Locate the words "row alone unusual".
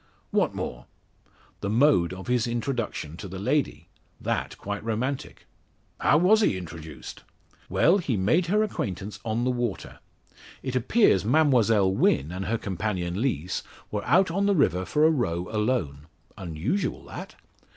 15.11-17.05